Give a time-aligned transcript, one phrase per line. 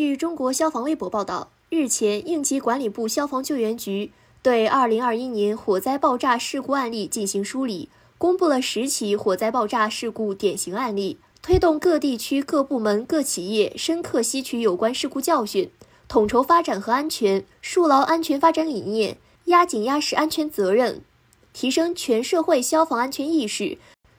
[0.00, 15.70] 据中国消防微博报道，日前，应急管理部消防救援局对2021年火灾爆炸事故案例进行梳理，公布了十起火灾爆炸事故典型案例，推动各地区各部门各企业深刻吸取有关事故教训，
[16.08, 21.02] 统筹发展和安全，树牢安全发展理念，压紧压实安全责任，
[21.52, 23.76] 提升全社会消防安全意识，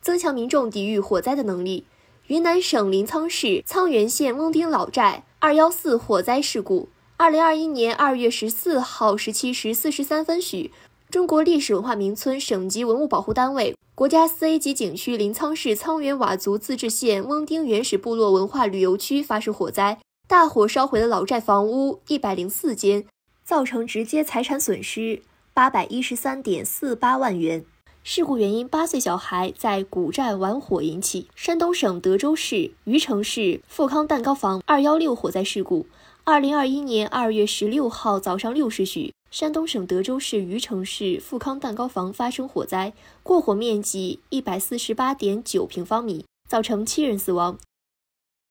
[0.00, 1.84] 增强民众抵御火灾的能力。
[2.28, 6.88] 云南省临沧市沧源县翁丁老寨二幺四火灾事故，
[7.18, 10.72] 二零二一年二月十四号十七时四十三分许，
[11.10, 23.04] 中国历史文化名村、省级文物保护单位、国家四 A 级景区临沧市沧源佤族自治县翁丁原始部落文化旅游区发生火灾，大火烧毁了老寨房屋一百零四间，
[23.44, 25.20] 造成直接财产损失
[25.52, 27.66] 八百一十三点四八万元。
[28.06, 31.26] 事故原因：八岁小孩在古寨玩火引起。
[31.34, 35.86] 山东省德州市余城市富康蛋糕房二幺六火灾事故，
[36.22, 47.56] 二零二一年二月十六号早上六时许，山东省德州市余城市富康蛋糕房发生火灾，过火面积一百四十八点九平方米，造成七人死亡。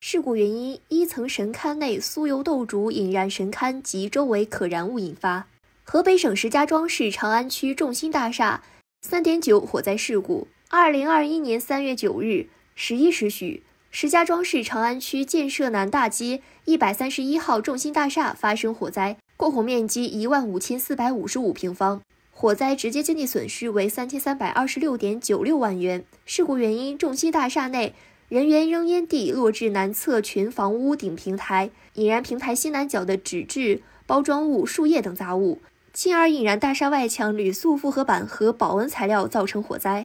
[0.00, 5.46] 事故原因：一层神龛内酥油豆煮引燃神龛及周围可燃物引发。
[5.84, 8.64] 河北省石家庄市长安区众鑫大厦。
[9.08, 26.04] 三点九火灾事故，二零二一年三月九日十一时许，石家庄市长安区建设南大街一百三十一号众鑫大厦发生火灾，过火面积一万五千四百五十五平方，火灾直接经济损失为三千三百二十六点九六万元。
[26.24, 27.94] 事故原因：众鑫大厦内
[28.28, 35.60] 人员扔烟蒂落至南侧群房屋顶平台，引燃平台西南角的纸质包装物、树叶等杂物。
[35.96, 40.04] 进而引燃大厦外墙铝塑复合板和保温材料，造成火灾。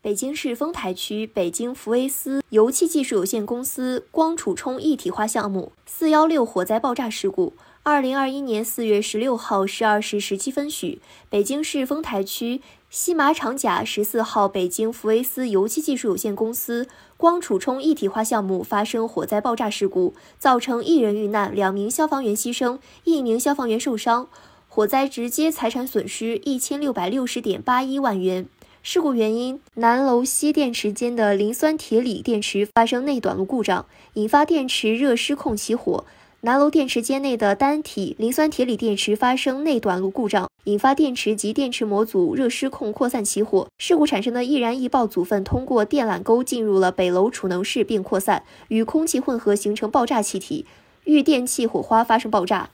[0.00, 7.52] 北京市丰台区北京福威斯油气技术有限公司光储充一体化项目四幺六火灾爆炸事故，
[7.82, 24.28] 二零二一年四月十六号十二时十七分许，北京市丰台区西马场甲十四号北京福威斯油气技术有限公司光储充一体化项目发生火灾爆炸事故，造成一人遇难，两名消防员牺牲，一名消防员受伤。
[24.74, 28.48] 火灾直接财产损失一千六百六十点八一万元。
[28.82, 36.04] 事故原因：南楼西电池间的磷酸铁锂电池发生内短路故障，引发电池热失控起火；
[36.40, 43.68] 南楼电池间内的单体磷酸铁锂电池发生内短路故障，引发电池及电池模组热失控扩散起火。
[43.78, 50.66] 事故产生的易燃易爆组分通过电缆沟进入了北楼储能室并扩散，与空气混合形成爆炸气体，
[51.04, 52.70] 遇电气火花发生爆炸。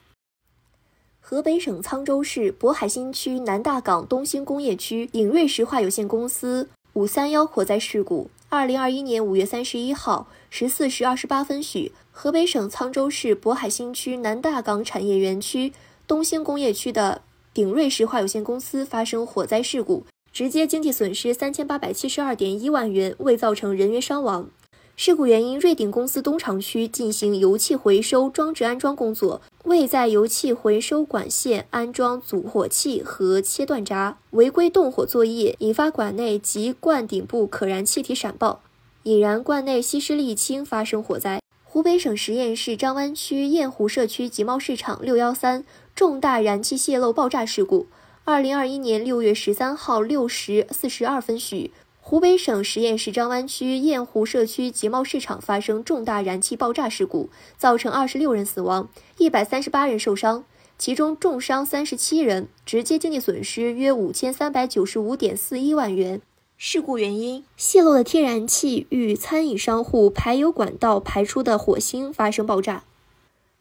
[1.30, 15.72] 河北省沧州市渤海新区南大港东兴工业区鼎瑞石化有限公司五三幺火灾事故，二零二一年五月三十一号十四时二十八分许，河北省沧州市渤海新区南大港产业园区
[16.04, 17.22] 东兴工业区的
[17.54, 24.50] 鼎瑞石化有限公司发生火灾事故，直接经济损失三千八百七十二点一万元，未造成人员伤亡。
[24.96, 38.62] 事故原因：瑞鼎公司东厂区进行油气回收装置安装工作，未在油气回收管线安装阻火器和切断闸，违规动火作业，引发管内及罐顶部可燃气体闪爆，
[39.02, 41.42] 引燃罐内稀释沥青，发生火灾。
[41.62, 47.86] 湖北省十堰市张湾区堰湖社区集贸市场六幺三重大燃气泄漏爆炸事故，
[48.24, 51.70] 二零二一年六月十三号六时四十二分许。
[52.02, 58.88] 湖北省十堰市张湾区堰湖社区集贸市场发生重大燃气爆炸事故，造成二十六人死亡，
[59.18, 60.44] 一百三十八人受伤，
[60.76, 66.20] 其中重伤三十七人，直接经济损失约五千三百九十五点四一万元。
[66.56, 72.84] 事故原因：泄漏的天然气与餐饮商户排油管道排出的火星发生爆炸。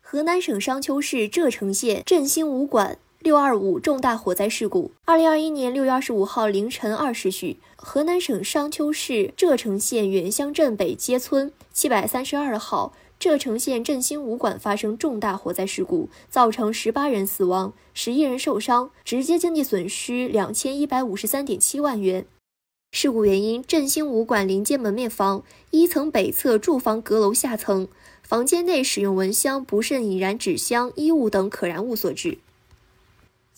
[0.01, 2.97] 河南省商丘市柘城县振兴武馆。
[3.21, 4.91] 六二五重大火灾事故。
[5.03, 22.25] 二零二一年六月二十五号凌晨二时许，河南省商丘市柘城县原乡镇北街村七百三十二号柘城县振兴武馆发生重大火灾事故，造成十八人死亡，十一人受伤，直接经济损失两千一百五十三点七万元。
[22.93, 27.89] 事故原因：振兴武馆临街门面房一层北侧住房阁楼下层
[28.23, 32.37] 房间内使用蚊香不慎引燃纸箱、衣物等可燃物所致。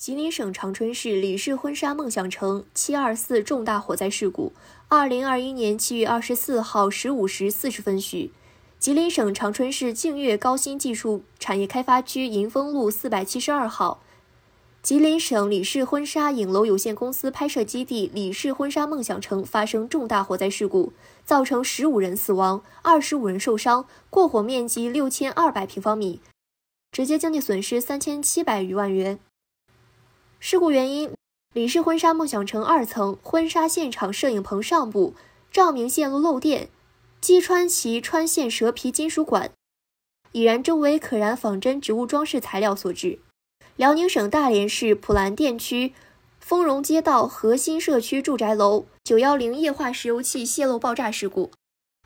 [0.01, 4.51] 吉林省长春市李氏婚纱梦想城七二四重大火灾事故，
[4.87, 8.31] 二零二一年七月二十四号十五时四十分许，
[8.79, 14.01] 吉林省长春市净月高新技术产业开发区银丰路四百七十二号
[14.81, 20.93] 吉林省李氏婚纱影楼有限公司拍摄基地李氏婚纱梦想城发生重大火灾事故，
[21.23, 26.19] 造成十五人死亡，二十五人受伤，过火面积六千二百平方米，
[26.91, 29.19] 直接经济损失三千七百余万元。
[30.43, 31.13] 事故原因：
[31.53, 35.13] 李氏婚纱梦想城二层婚纱现场摄影棚上部
[35.51, 36.67] 照明线路漏电，
[37.21, 39.51] 击穿其穿线蛇皮金属管，
[40.31, 43.19] 已燃周围可燃仿真植物装饰材料所致。
[43.75, 45.93] 辽宁省大连市普兰店区
[46.39, 51.51] 丰荣街道核心社区住宅楼九幺零液化石油气泄漏爆炸事故。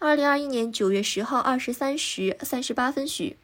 [0.02, 3.38] 二零二一年九月十号二十三时三十八分许，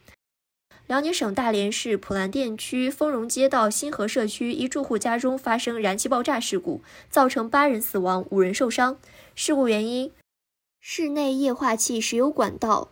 [0.92, 8.98] 辽宁省大连市普兰店区丰荣街道新河社区一住户家中发生燃气爆炸事故，造成八人死亡，五人受伤。
[9.34, 10.12] 事故原因：
[10.82, 12.90] 室内液化气石油管道。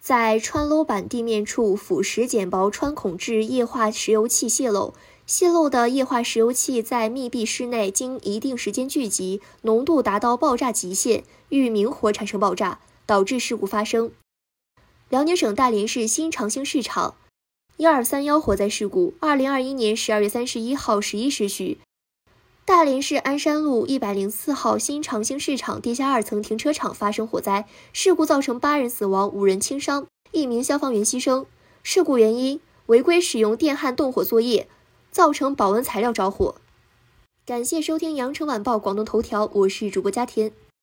[0.00, 4.94] 在穿楼板地面处腐蚀简薄穿孔致液化石油气泄漏，
[5.26, 14.10] 泄漏的液化石油气在密闭室内经一定时间聚集，浓度达到爆炸极限，遇明火产生爆炸，导致事故发生。
[15.10, 17.16] 辽宁省大连市新长兴市场
[17.78, 21.78] 一二三幺火灾事故，二零二一年十二月三十一号十一时许。
[22.66, 31.46] 大连市鞍山路一百零四号新长兴市场地下二层停车场发生火灾，事故造成八人死亡、五人轻伤，一名消防员牺牲。
[31.82, 34.68] 事故原因：违规使用电焊动火作业，
[35.10, 36.56] 造成保温材料着火。
[37.46, 40.52] 感谢收听羊城晚报广东头条，我是主播佳田。